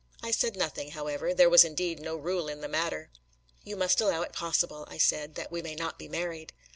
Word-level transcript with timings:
I 0.23 0.31
said 0.31 0.55
nothing, 0.55 0.89
however: 0.93 1.31
there 1.31 1.47
was 1.47 1.63
indeed 1.63 1.99
no 1.99 2.15
rule 2.15 2.47
in 2.47 2.61
the 2.61 2.67
matter! 2.67 3.11
"You 3.63 3.75
must 3.75 4.01
allow 4.01 4.23
it 4.23 4.33
possible," 4.33 4.83
I 4.89 4.97
said, 4.97 5.35
"that 5.35 5.51
we 5.51 5.61
may 5.61 5.75
not 5.75 5.99
be 5.99 6.07
married!" 6.07 6.53